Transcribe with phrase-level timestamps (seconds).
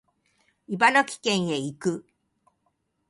[0.67, 2.05] 茨城県へ行く